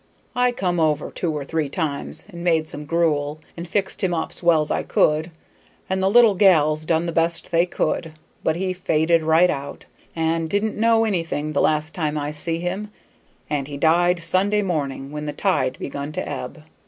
[0.35, 4.41] I come over two or three times and made some gruel and fixed him up's
[4.41, 5.29] well's I could,
[5.87, 9.85] and the little gals done the best they could, but he faded right out,
[10.15, 12.89] and didn't know anything the last time I see him,
[13.47, 16.63] and he died Sunday mornin', when the tide begun to ebb.